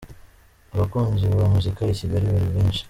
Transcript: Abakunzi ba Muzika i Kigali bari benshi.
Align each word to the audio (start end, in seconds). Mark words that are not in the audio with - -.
Abakunzi 0.73 1.23
ba 1.37 1.45
Muzika 1.53 1.79
i 1.91 1.97
Kigali 1.99 2.27
bari 2.33 2.49
benshi. 2.55 2.79